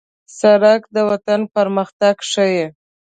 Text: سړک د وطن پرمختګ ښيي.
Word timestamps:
سړک 0.39 0.81
د 0.95 0.97
وطن 1.09 1.41
پرمختګ 1.55 2.15
ښيي. 2.31 2.65